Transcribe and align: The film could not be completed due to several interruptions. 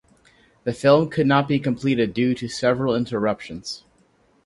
The 0.63 0.73
film 0.73 1.09
could 1.11 1.27
not 1.27 1.47
be 1.47 1.59
completed 1.59 2.11
due 2.15 2.33
to 2.33 2.47
several 2.47 2.95
interruptions. 2.95 3.83